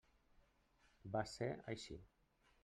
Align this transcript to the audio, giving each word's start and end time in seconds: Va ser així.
Va 1.17 1.23
ser 1.33 1.51
així. 1.75 1.99